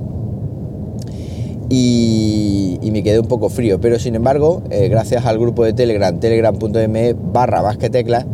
Y, 1.69 2.79
me 2.91 3.03
quedé 3.03 3.19
un 3.19 3.27
poco 3.27 3.49
frío. 3.49 3.81
Pero 3.81 3.99
sin 3.99 4.15
embargo, 4.15 4.63
eh, 4.69 4.87
gracias 4.87 5.25
al 5.25 5.37
grupo 5.37 5.65
de 5.65 5.73
Telegram, 5.73 6.17
telegram.me 6.17 7.13
barra 7.13 7.61
basquetecla, 7.61 8.25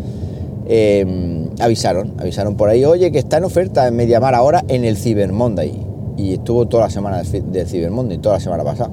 eh, 0.67 1.47
avisaron, 1.59 2.13
avisaron 2.19 2.55
por 2.55 2.69
ahí, 2.69 2.85
oye, 2.85 3.11
que 3.11 3.17
está 3.17 3.37
en 3.37 3.45
oferta 3.45 3.87
en 3.87 3.95
Mediamar 3.95 4.35
ahora 4.35 4.63
en 4.67 4.85
el 4.85 4.97
Cyber 4.97 5.31
Monday 5.31 5.90
y 6.21 6.33
estuvo 6.33 6.67
toda 6.67 6.83
la 6.83 6.89
semana 6.89 7.23
del 7.23 7.67
Cibermundo 7.67 8.13
y 8.13 8.19
toda 8.19 8.35
la 8.35 8.41
semana 8.41 8.63
pasada. 8.63 8.91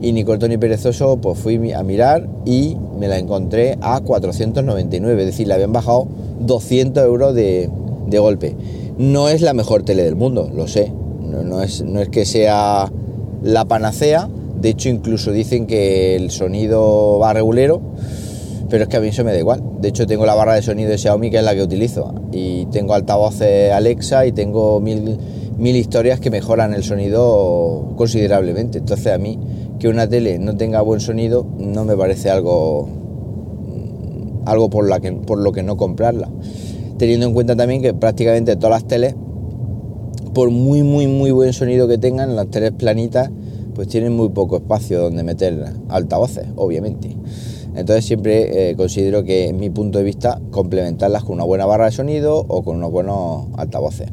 Y 0.00 0.12
ni 0.12 0.24
corto 0.24 0.48
ni 0.48 0.58
perezoso, 0.58 1.16
pues 1.16 1.38
fui 1.38 1.72
a 1.72 1.82
mirar 1.82 2.28
y 2.44 2.76
me 2.98 3.08
la 3.08 3.18
encontré 3.18 3.78
a 3.80 4.00
499, 4.00 5.22
es 5.22 5.26
decir, 5.26 5.48
le 5.48 5.54
habían 5.54 5.72
bajado 5.72 6.06
200 6.40 7.04
euros 7.04 7.34
de, 7.34 7.70
golpe. 8.18 8.56
No 8.96 9.28
es 9.28 9.42
la 9.42 9.54
mejor 9.54 9.82
tele 9.82 10.04
del 10.04 10.16
mundo, 10.16 10.50
lo 10.54 10.66
sé, 10.66 10.92
no, 11.20 11.62
es, 11.62 11.82
no 11.82 12.00
es 12.00 12.08
que 12.08 12.24
sea 12.24 12.90
la 13.42 13.64
panacea, 13.64 14.28
de 14.60 14.70
hecho 14.70 14.88
incluso 14.88 15.30
dicen 15.30 15.66
que 15.66 16.16
el 16.16 16.30
sonido 16.30 17.18
va 17.20 17.32
regulero, 17.32 17.80
pero 18.68 18.84
es 18.84 18.88
que 18.88 18.96
a 18.96 19.00
mí 19.00 19.08
eso 19.08 19.24
me 19.24 19.32
da 19.32 19.38
igual. 19.38 19.62
De 19.80 19.88
hecho 19.88 20.06
tengo 20.06 20.26
la 20.26 20.34
barra 20.34 20.54
de 20.54 20.62
sonido 20.62 20.90
de 20.90 20.98
Xiaomi 20.98 21.30
que 21.30 21.38
es 21.38 21.44
la 21.44 21.54
que 21.54 21.62
utilizo 21.62 22.12
y 22.32 22.66
tengo 22.66 22.94
altavoces 22.94 23.72
Alexa 23.72 24.26
y 24.26 24.32
tengo 24.32 24.80
mil 24.80 25.18
mil 25.58 25.74
historias 25.74 26.20
que 26.20 26.30
mejoran 26.30 26.72
el 26.72 26.84
sonido 26.84 27.92
considerablemente. 27.96 28.78
Entonces 28.78 29.12
a 29.12 29.18
mí 29.18 29.38
que 29.78 29.88
una 29.88 30.08
tele 30.08 30.38
no 30.38 30.56
tenga 30.56 30.80
buen 30.80 31.00
sonido 31.00 31.46
no 31.58 31.84
me 31.84 31.96
parece 31.96 32.30
algo 32.30 32.88
algo 34.46 34.70
por, 34.70 35.00
que, 35.00 35.12
por 35.12 35.38
lo 35.38 35.52
que 35.52 35.62
no 35.62 35.76
comprarla. 35.76 36.30
Teniendo 36.96 37.26
en 37.26 37.34
cuenta 37.34 37.54
también 37.54 37.82
que 37.82 37.92
prácticamente 37.92 38.56
todas 38.56 38.70
las 38.70 38.88
teles, 38.88 39.14
por 40.32 40.50
muy 40.50 40.82
muy 40.82 41.06
muy 41.06 41.32
buen 41.32 41.52
sonido 41.52 41.86
que 41.86 41.98
tengan, 41.98 42.34
las 42.34 42.48
teles 42.48 42.72
planitas, 42.72 43.30
pues 43.74 43.88
tienen 43.88 44.16
muy 44.16 44.30
poco 44.30 44.56
espacio 44.56 45.00
donde 45.00 45.22
meter 45.22 45.72
altavoces, 45.88 46.46
obviamente. 46.56 47.16
Entonces 47.74 48.04
siempre 48.06 48.70
eh, 48.70 48.76
considero 48.76 49.22
que 49.22 49.48
en 49.48 49.58
mi 49.58 49.70
punto 49.70 49.98
de 49.98 50.04
vista 50.04 50.40
complementarlas 50.50 51.22
con 51.24 51.34
una 51.34 51.44
buena 51.44 51.66
barra 51.66 51.84
de 51.84 51.92
sonido 51.92 52.44
o 52.48 52.62
con 52.62 52.76
unos 52.76 52.90
buenos 52.90 53.46
altavoces 53.56 54.08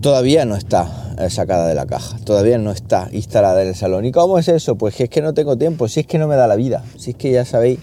todavía 0.00 0.44
no 0.44 0.56
está 0.56 0.88
sacada 1.30 1.66
de 1.66 1.74
la 1.74 1.86
caja, 1.86 2.16
todavía 2.24 2.58
no 2.58 2.70
está 2.70 3.08
instalada 3.12 3.62
en 3.62 3.68
el 3.68 3.74
salón. 3.74 4.04
¿Y 4.04 4.12
cómo 4.12 4.38
es 4.38 4.48
eso? 4.48 4.76
Pues 4.76 5.00
es 5.00 5.08
que 5.10 5.20
no 5.20 5.34
tengo 5.34 5.56
tiempo, 5.56 5.88
si 5.88 6.00
es 6.00 6.06
que 6.06 6.18
no 6.18 6.28
me 6.28 6.36
da 6.36 6.46
la 6.46 6.56
vida, 6.56 6.84
si 6.96 7.10
es 7.10 7.16
que 7.16 7.32
ya 7.32 7.44
sabéis 7.44 7.80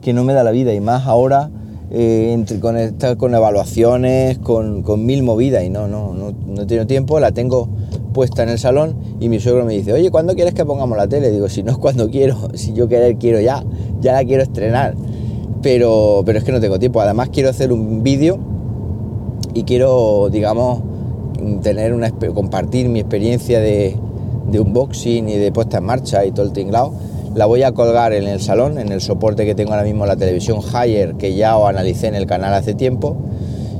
que 0.00 0.12
no 0.12 0.24
me 0.24 0.32
da 0.34 0.44
la 0.44 0.52
vida 0.52 0.72
y 0.72 0.80
más 0.80 1.06
ahora 1.06 1.50
eh, 1.90 2.44
con, 2.60 2.76
con 3.16 3.34
evaluaciones, 3.34 4.38
con, 4.38 4.84
mil 5.04 5.22
movidas 5.22 5.64
y 5.64 5.70
no, 5.70 5.88
no, 5.88 6.12
no, 6.14 6.32
no 6.46 6.66
tengo 6.66 6.86
tiempo, 6.86 7.20
la 7.20 7.32
tengo 7.32 7.68
puesta 8.12 8.42
en 8.42 8.48
el 8.48 8.58
salón 8.58 8.96
y 9.20 9.28
mi 9.28 9.40
suegro 9.40 9.64
me 9.64 9.74
dice, 9.74 9.92
oye, 9.92 10.10
¿cuándo 10.10 10.34
quieres 10.34 10.54
que 10.54 10.64
pongamos 10.64 10.96
la 10.96 11.06
tele? 11.06 11.30
Digo, 11.30 11.48
si 11.48 11.62
no 11.62 11.72
es 11.72 11.78
cuando 11.78 12.10
quiero, 12.10 12.36
si 12.54 12.72
yo 12.72 12.88
querer 12.88 13.16
quiero 13.16 13.40
ya, 13.40 13.64
ya 14.00 14.12
la 14.12 14.24
quiero 14.24 14.42
estrenar. 14.42 14.94
Pero, 15.62 16.22
pero 16.24 16.38
es 16.38 16.44
que 16.44 16.52
no 16.52 16.60
tengo 16.60 16.78
tiempo, 16.78 17.00
además 17.00 17.30
quiero 17.30 17.50
hacer 17.50 17.72
un 17.72 18.02
vídeo 18.02 18.38
y 19.54 19.64
quiero, 19.64 20.28
digamos, 20.30 20.80
tener 21.62 21.92
una, 21.92 22.10
compartir 22.10 22.88
mi 22.88 23.00
experiencia 23.00 23.60
de, 23.60 23.96
unboxing 24.52 25.28
y 25.28 25.36
de 25.36 25.52
puesta 25.52 25.78
en 25.78 25.84
marcha 25.84 26.24
y 26.24 26.32
todo 26.32 26.46
el 26.46 26.52
tinglado, 26.52 26.92
la 27.34 27.46
voy 27.46 27.62
a 27.62 27.72
colgar 27.72 28.12
en 28.12 28.26
el 28.26 28.40
salón, 28.40 28.78
en 28.78 28.90
el 28.90 29.00
soporte 29.00 29.44
que 29.44 29.54
tengo 29.54 29.72
ahora 29.72 29.84
mismo 29.84 30.06
la 30.06 30.16
televisión 30.16 30.60
Higher, 30.62 31.14
que 31.14 31.34
ya 31.34 31.58
os 31.58 31.68
analicé 31.68 32.06
en 32.06 32.14
el 32.14 32.26
canal 32.26 32.54
hace 32.54 32.74
tiempo, 32.74 33.16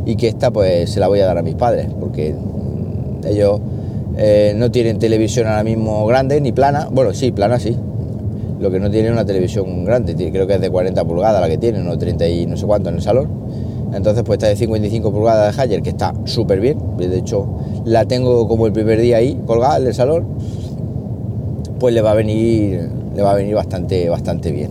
y 0.04 0.16
que 0.16 0.28
esta 0.28 0.50
pues 0.50 0.90
se 0.90 1.00
la 1.00 1.08
voy 1.08 1.20
a 1.20 1.26
dar 1.26 1.38
a 1.38 1.42
mis 1.42 1.54
padres, 1.54 1.88
porque 1.98 2.34
ellos 3.26 3.60
eh, 4.18 4.52
no 4.56 4.70
tienen 4.70 4.98
televisión 4.98 5.46
ahora 5.46 5.64
mismo 5.64 6.06
grande 6.06 6.40
ni 6.40 6.52
plana, 6.52 6.88
bueno, 6.90 7.14
sí, 7.14 7.32
plana 7.32 7.58
sí, 7.58 7.76
lo 8.60 8.70
que 8.70 8.78
no 8.78 8.90
tienen 8.90 9.12
una 9.12 9.24
televisión 9.24 9.84
grande, 9.84 10.14
creo 10.14 10.46
que 10.46 10.54
es 10.54 10.60
de 10.60 10.70
40 10.70 11.04
pulgadas 11.04 11.40
la 11.40 11.48
que 11.48 11.58
tienen, 11.58 11.88
o 11.88 11.96
30 11.96 12.28
y 12.28 12.46
no 12.46 12.56
sé 12.56 12.66
cuánto 12.66 12.90
en 12.90 12.96
el 12.96 13.02
salón 13.02 13.45
entonces 13.96 14.22
pues 14.24 14.36
está 14.36 14.48
de 14.48 14.56
55 14.56 15.10
pulgadas 15.10 15.56
de 15.56 15.62
Hayer, 15.62 15.82
que 15.82 15.90
está 15.90 16.14
súper 16.24 16.60
bien. 16.60 16.78
De 16.98 17.16
hecho, 17.16 17.46
la 17.84 18.04
tengo 18.04 18.46
como 18.46 18.66
el 18.66 18.72
primer 18.72 19.00
día 19.00 19.16
ahí, 19.16 19.40
colgada 19.46 19.78
en 19.78 19.86
el 19.86 19.94
salón. 19.94 20.26
Pues 21.78 21.94
le 21.94 22.02
va 22.02 22.12
a 22.12 22.14
venir, 22.14 22.90
le 23.14 23.22
va 23.22 23.32
a 23.32 23.34
venir 23.34 23.54
bastante, 23.54 24.08
bastante 24.08 24.52
bien. 24.52 24.70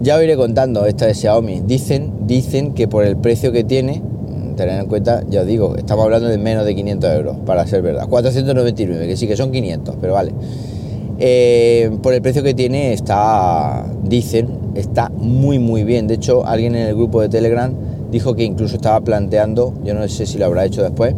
Ya 0.00 0.16
os 0.16 0.22
iré 0.22 0.36
contando 0.36 0.84
esta 0.86 1.06
de 1.06 1.14
Xiaomi. 1.14 1.62
Dicen, 1.66 2.26
dicen 2.26 2.74
que 2.74 2.88
por 2.88 3.04
el 3.04 3.16
precio 3.16 3.52
que 3.52 3.64
tiene, 3.64 4.02
tener 4.56 4.80
en 4.80 4.86
cuenta, 4.86 5.22
ya 5.28 5.40
os 5.40 5.46
digo, 5.46 5.76
estamos 5.76 6.04
hablando 6.04 6.28
de 6.28 6.38
menos 6.38 6.64
de 6.66 6.74
500 6.74 7.10
euros, 7.14 7.36
para 7.46 7.66
ser 7.66 7.82
verdad. 7.82 8.06
499, 8.08 9.06
que 9.06 9.16
sí 9.16 9.26
que 9.26 9.36
son 9.36 9.50
500, 9.50 9.96
pero 10.00 10.14
vale. 10.14 10.32
Eh, 11.18 11.90
por 12.02 12.12
el 12.12 12.20
precio 12.20 12.42
que 12.42 12.54
tiene 12.54 12.92
está, 12.92 13.86
dicen, 14.02 14.48
está 14.74 15.10
muy 15.10 15.58
muy 15.58 15.84
bien. 15.84 16.06
De 16.06 16.14
hecho, 16.14 16.44
alguien 16.46 16.74
en 16.74 16.88
el 16.88 16.94
grupo 16.94 17.20
de 17.20 17.28
Telegram 17.28 17.72
dijo 18.14 18.36
que 18.36 18.44
incluso 18.44 18.76
estaba 18.76 19.00
planteando, 19.00 19.74
yo 19.82 19.92
no 19.92 20.06
sé 20.06 20.24
si 20.24 20.38
lo 20.38 20.46
habrá 20.46 20.64
hecho 20.64 20.84
después, 20.84 21.16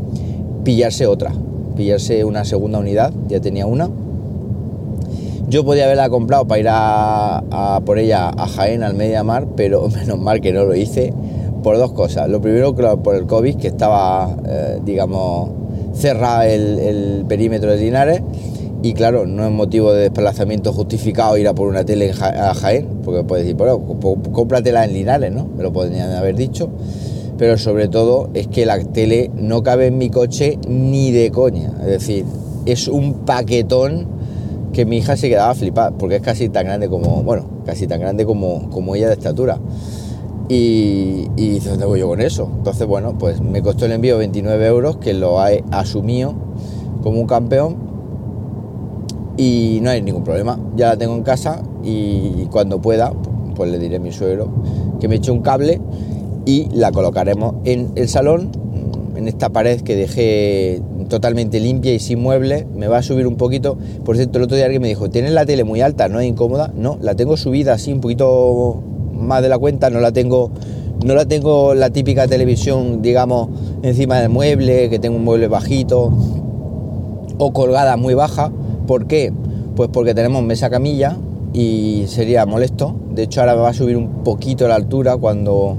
pillarse 0.64 1.06
otra, 1.06 1.30
pillarse 1.76 2.24
una 2.24 2.46
segunda 2.46 2.78
unidad, 2.78 3.12
ya 3.28 3.38
tenía 3.38 3.66
una. 3.66 3.90
Yo 5.46 5.62
podía 5.62 5.84
haberla 5.84 6.08
comprado 6.08 6.46
para 6.46 6.58
ir 6.58 6.66
a, 6.70 7.82
por 7.84 7.98
ella 7.98 8.30
a 8.30 8.48
Jaén, 8.48 8.82
al 8.82 8.94
Mar, 9.26 9.46
pero 9.54 9.86
menos 9.94 10.18
mal 10.18 10.40
que 10.40 10.54
no 10.54 10.64
lo 10.64 10.74
hice 10.74 11.12
por 11.62 11.76
dos 11.76 11.92
cosas. 11.92 12.30
Lo 12.30 12.40
primero, 12.40 12.74
por 12.74 13.14
el 13.14 13.26
COVID, 13.26 13.56
que 13.56 13.68
estaba, 13.68 14.34
eh, 14.48 14.80
digamos, 14.82 15.50
cerrado 15.92 16.44
el, 16.44 17.26
perímetro 17.28 17.72
de 17.72 17.76
Linares. 17.76 18.22
Y 18.83 18.92
claro, 18.92 19.26
no 19.26 19.45
es 19.45 19.50
motivo 19.50 19.92
de 19.92 20.02
desplazamiento 20.02 20.73
justificado 20.73 21.37
ir 21.38 21.49
a 21.49 21.54
por 21.54 21.68
una 21.68 21.85
tele 21.85 22.12
a 22.12 22.54
Jaén, 22.54 23.00
porque 23.04 23.25
puedes 23.25 23.45
decir, 23.45 23.56
bueno, 23.56 23.80
cómpratela 24.33 24.85
en 24.85 24.92
Linares, 24.92 25.33
¿no? 25.33 25.47
Me 25.56 25.62
lo 25.62 25.73
podrían 25.73 26.12
haber 26.12 26.37
dicho. 26.37 26.68
Pero 27.38 27.59
sobre 27.59 27.88
todo 27.88 28.30
es 28.35 28.47
que 28.49 28.64
la 28.64 28.83
tele 28.83 29.30
no 29.35 29.62
cabe 29.62 29.87
en 29.87 29.99
mi 29.99 30.11
coche 30.11 30.59
ni 30.68 31.11
de 31.11 31.30
coña. 31.30 31.73
Es 31.80 31.87
decir, 31.87 32.25
es 32.64 32.88
un 32.88 33.14
paquetón 33.25 34.06
que 34.73 34.85
mi 34.85 34.99
hija 34.99 35.16
se 35.16 35.28
quedaba 35.28 35.54
flipada, 35.54 35.90
porque 35.92 36.16
es 36.16 36.23
casi 36.23 36.49
tan 36.49 36.66
grande 36.66 36.88
como, 36.88 37.23
bueno, 37.23 37.47
casi 37.64 37.87
tan 37.87 38.00
grande 38.00 38.26
como, 38.26 38.68
como 38.71 38.95
ella 38.95 39.09
de 39.09 39.14
estatura. 39.14 39.59
Y, 40.49 41.28
y 41.37 41.59
¿dónde 41.61 41.87
voy 41.87 42.00
yo 42.00 42.09
con 42.09 42.21
eso? 42.21 42.50
Entonces, 42.59 42.87
bueno, 42.87 43.16
pues 43.18 43.40
me 43.40 43.62
costó 43.62 43.87
el 43.87 43.92
envío 43.92 44.18
29 44.18 44.66
euros, 44.66 44.99
que 44.99 45.14
lo 45.14 45.45
he 45.47 45.64
asumido 45.73 46.35
como 47.02 47.21
un 47.21 47.26
campeón 47.26 47.86
y 49.37 49.81
no 49.83 49.90
hay 49.90 50.02
ningún 50.02 50.25
problema. 50.25 50.59
Ya 50.76 50.88
la 50.88 50.97
tengo 50.97 51.14
en 51.14 51.23
casa 51.23 51.62
y 51.83 52.47
cuando 52.50 52.81
pueda, 52.81 53.12
pues 53.55 53.71
le 53.71 53.78
diré 53.78 53.97
a 53.97 54.00
mi 54.00 54.12
suegro 54.12 54.49
que 55.00 55.09
me 55.09 55.16
eche 55.16 55.31
un 55.31 55.40
cable 55.40 55.81
y 56.45 56.69
la 56.73 56.93
colocaremos 56.93 57.57
en 57.64 57.90
el 57.97 58.09
salón, 58.09 58.50
en 59.16 59.28
esta 59.28 59.50
pared 59.50 59.81
que 59.81 59.97
dejé 59.97 60.83
totalmente 61.09 61.61
limpia 61.61 61.95
y 61.95 61.99
sin 61.99 62.21
muebles. 62.21 62.66
Me 62.75 62.88
va 62.88 62.99
a 62.99 63.02
subir 63.02 63.26
un 63.26 63.37
poquito. 63.37 63.76
Por 64.05 64.16
cierto, 64.16 64.38
el 64.38 64.45
otro 64.45 64.57
día 64.57 64.66
alguien 64.66 64.83
me 64.83 64.88
dijo, 64.88 65.11
¿tienes 65.11 65.33
la 65.33 65.45
tele 65.45 65.64
muy 65.64 65.81
alta? 65.81 66.09
¿No 66.09 66.21
es 66.21 66.26
incómoda? 66.26 66.73
No, 66.75 66.99
la 67.00 67.14
tengo 67.14 67.37
subida 67.37 67.75
así 67.75 67.93
un 67.93 68.00
poquito 68.00 68.83
más 69.12 69.43
de 69.43 69.49
la 69.49 69.59
cuenta, 69.59 69.90
no 69.90 70.00
la 70.00 70.12
tengo 70.12 70.50
no 71.05 71.14
la 71.14 71.26
tengo 71.26 71.75
la 71.75 71.90
típica 71.90 72.26
televisión, 72.26 73.02
digamos, 73.02 73.49
encima 73.83 74.19
del 74.19 74.31
mueble, 74.31 74.88
que 74.88 74.99
tengo 74.99 75.16
un 75.16 75.25
mueble 75.25 75.47
bajito 75.47 76.12
o 77.38 77.52
colgada 77.52 77.97
muy 77.97 78.14
baja, 78.14 78.50
¿Por 78.87 79.07
qué? 79.07 79.33
Pues 79.75 79.90
porque 79.93 80.14
tenemos 80.14 80.43
mesa 80.43 80.71
camilla 80.71 81.16
y 81.52 82.05
sería 82.07 82.47
molesto. 82.47 82.95
De 83.14 83.25
hecho, 83.25 83.40
ahora 83.40 83.55
me 83.55 83.62
va 83.62 83.71
a 83.71 83.75
subir 83.75 83.97
un 83.97 84.25
poquito 84.25 84.69
la 84.69 84.75
altura 84.75 85.16
cuando, 85.16 85.76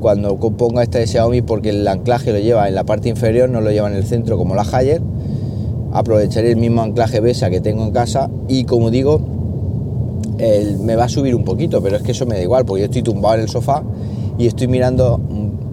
cuando 0.00 0.36
ponga 0.36 0.82
esta 0.82 0.98
de 0.98 1.06
Xiaomi 1.06 1.42
porque 1.42 1.70
el 1.70 1.86
anclaje 1.86 2.32
lo 2.32 2.38
lleva 2.38 2.68
en 2.68 2.74
la 2.74 2.84
parte 2.84 3.08
inferior, 3.08 3.48
no 3.48 3.60
lo 3.60 3.70
lleva 3.70 3.88
en 3.88 3.96
el 3.96 4.04
centro 4.04 4.36
como 4.36 4.54
la 4.54 4.62
Haier. 4.62 5.02
Aprovecharé 5.92 6.50
el 6.50 6.56
mismo 6.56 6.82
anclaje 6.82 7.20
BESA 7.20 7.50
que 7.50 7.60
tengo 7.60 7.84
en 7.84 7.92
casa 7.92 8.28
y 8.48 8.64
como 8.64 8.90
digo, 8.90 9.20
me 10.80 10.96
va 10.96 11.04
a 11.04 11.08
subir 11.08 11.34
un 11.34 11.44
poquito, 11.44 11.80
pero 11.80 11.96
es 11.96 12.02
que 12.02 12.12
eso 12.12 12.26
me 12.26 12.34
da 12.34 12.42
igual 12.42 12.64
porque 12.64 12.80
yo 12.80 12.86
estoy 12.86 13.02
tumbado 13.02 13.36
en 13.36 13.42
el 13.42 13.48
sofá 13.48 13.82
y 14.36 14.46
estoy 14.46 14.66
mirando 14.66 15.20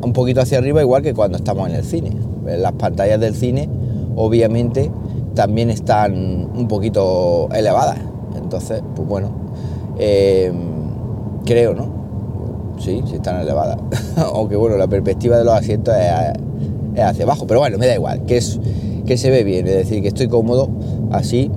un 0.03 0.13
poquito 0.13 0.41
hacia 0.41 0.59
arriba, 0.59 0.81
igual 0.81 1.01
que 1.01 1.13
cuando 1.13 1.37
estamos 1.37 1.67
en 1.69 1.75
el 1.75 1.83
cine. 1.83 2.11
Las 2.45 2.73
pantallas 2.73 3.19
del 3.19 3.35
cine, 3.35 3.67
obviamente, 4.15 4.91
también 5.41 5.71
están 5.71 6.13
un 6.55 6.67
poquito 6.67 7.49
elevadas. 7.51 7.97
Entonces, 8.37 8.83
pues 8.95 9.07
bueno, 9.07 9.31
eh, 9.97 10.53
creo, 11.45 11.73
¿no? 11.73 12.75
Sí, 12.77 13.01
sí 13.07 13.15
están 13.15 13.41
elevadas. 13.41 13.79
Aunque 14.17 14.55
bueno, 14.55 14.77
la 14.77 14.85
perspectiva 14.85 15.39
de 15.39 15.43
los 15.43 15.55
asientos 15.55 15.95
es, 15.95 17.01
hacia 17.01 17.23
abajo. 17.23 17.47
Pero 17.47 17.59
bueno, 17.59 17.79
me 17.79 17.87
da 17.87 17.95
igual, 17.95 18.21
que, 18.27 18.37
es, 18.37 18.59
que 19.07 19.17
se 19.17 19.31
ve 19.31 19.43
bien. 19.43 19.65
Es 19.65 19.73
decir, 19.73 20.03
que 20.03 20.09
estoy 20.09 20.27
cómodo 20.27 20.69
así 21.11 21.49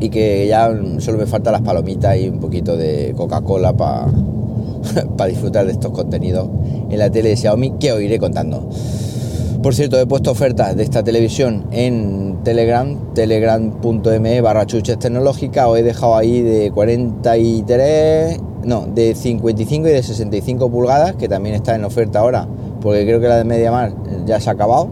y 0.00 0.08
que 0.08 0.48
ya 0.48 0.68
solo 0.98 1.18
me 1.18 1.26
faltan 1.26 1.52
las 1.52 1.62
palomitas 1.62 2.18
y 2.18 2.28
un 2.28 2.40
poquito 2.40 2.76
de 2.76 3.14
Coca-Cola 3.16 3.76
para 3.76 4.08
disfrutar 5.28 5.66
de 5.66 5.72
estos 5.72 5.92
contenidos 5.92 6.48
en 6.90 6.98
la 6.98 7.10
tele 7.10 7.28
de 7.28 7.36
Xiaomi 7.36 7.74
que 7.78 7.92
os 7.92 8.02
iré 8.02 8.18
contando. 8.18 8.68
Por 9.66 9.74
cierto, 9.74 9.98
he 9.98 10.06
puesto 10.06 10.30
ofertas 10.30 10.76
de 10.76 10.84
esta 10.84 11.02
televisión 11.02 11.64
en 11.72 12.38
Telegram, 12.44 13.12
telegram.me 13.14 14.40
barra 14.40 14.64
chuches 14.64 14.96
tecnológicas. 14.96 15.66
Os 15.66 15.76
he 15.76 15.82
dejado 15.82 16.14
ahí 16.14 16.40
de 16.40 16.70
43, 16.70 18.38
no, 18.62 18.86
de 18.86 19.16
55 19.16 19.88
y 19.88 19.90
de 19.90 20.04
65 20.04 20.70
pulgadas, 20.70 21.16
que 21.16 21.28
también 21.28 21.56
está 21.56 21.74
en 21.74 21.84
oferta 21.84 22.20
ahora, 22.20 22.46
porque 22.80 23.04
creo 23.04 23.20
que 23.20 23.26
la 23.26 23.38
de 23.38 23.44
Mediamar 23.44 23.92
ya 24.24 24.38
se 24.38 24.50
ha 24.50 24.52
acabado. 24.52 24.88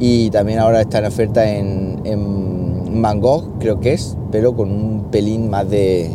Y 0.00 0.30
también 0.30 0.58
ahora 0.58 0.80
está 0.80 0.98
en 0.98 1.04
oferta 1.04 1.48
en, 1.48 2.00
en 2.02 3.00
Van 3.00 3.20
Gogh, 3.20 3.60
creo 3.60 3.78
que 3.78 3.92
es, 3.92 4.16
pero 4.32 4.52
con 4.56 4.72
un 4.72 5.12
pelín 5.12 5.48
más 5.48 5.70
de. 5.70 6.10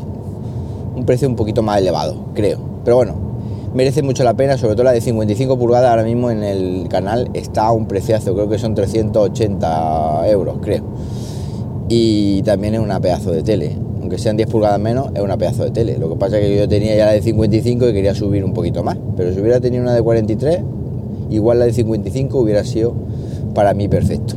un 0.93 1.05
precio 1.05 1.29
un 1.29 1.37
poquito 1.37 1.63
más 1.63 1.79
elevado, 1.79 2.25
creo. 2.33 2.59
Pero 2.83 2.97
bueno, 2.97 3.32
merece 3.73 4.03
mucho 4.03 4.23
la 4.23 4.33
pena, 4.33 4.57
sobre 4.57 4.75
todo 4.75 4.83
la 4.83 4.91
de 4.91 5.01
55 5.01 5.57
pulgadas 5.57 5.89
ahora 5.89 6.03
mismo 6.03 6.29
en 6.29 6.43
el 6.43 6.87
canal 6.89 7.29
está 7.33 7.67
a 7.67 7.71
un 7.71 7.87
preciazo, 7.87 8.33
creo 8.33 8.49
que 8.49 8.59
son 8.59 8.75
380 8.75 10.29
euros, 10.29 10.57
creo. 10.61 10.83
Y 11.89 12.41
también 12.43 12.75
es 12.75 12.79
una 12.79 12.99
pedazo 12.99 13.31
de 13.31 13.43
tele, 13.43 13.75
aunque 13.99 14.17
sean 14.17 14.37
10 14.37 14.49
pulgadas 14.49 14.79
menos, 14.79 15.07
es 15.15 15.21
una 15.21 15.37
pedazo 15.37 15.63
de 15.63 15.71
tele. 15.71 15.97
Lo 15.97 16.09
que 16.09 16.15
pasa 16.15 16.39
es 16.39 16.47
que 16.47 16.57
yo 16.57 16.67
tenía 16.67 16.95
ya 16.95 17.05
la 17.05 17.11
de 17.13 17.21
55 17.21 17.89
y 17.89 17.93
quería 17.93 18.15
subir 18.15 18.45
un 18.45 18.53
poquito 18.53 18.83
más, 18.83 18.97
pero 19.17 19.33
si 19.33 19.39
hubiera 19.39 19.59
tenido 19.59 19.83
una 19.83 19.93
de 19.93 20.01
43, 20.01 20.59
igual 21.29 21.59
la 21.59 21.65
de 21.65 21.73
55 21.73 22.37
hubiera 22.37 22.63
sido 22.63 22.93
para 23.53 23.73
mí 23.73 23.87
perfecto. 23.87 24.35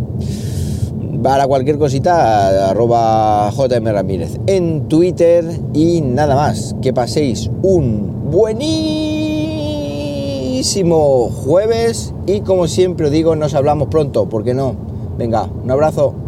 Para 1.23 1.47
cualquier 1.47 1.79
cosita, 1.79 2.71
arroba 2.71 3.51
JM 3.51 3.85
Ramírez 3.87 4.39
en 4.47 4.87
Twitter 4.87 5.45
y 5.73 6.01
nada 6.01 6.37
más. 6.37 6.77
Que 6.81 6.93
paséis 6.93 7.51
un 7.63 8.31
jueves 11.31 12.13
y 12.27 12.41
como 12.41 12.67
siempre 12.67 13.09
digo, 13.09 13.37
nos 13.37 13.55
hablamos 13.55 13.89
pronto, 13.89 14.29
¿por 14.29 14.43
qué 14.43 14.53
no? 14.53 14.75
Venga, 15.17 15.45
un 15.45 15.71
abrazo. 15.71 16.26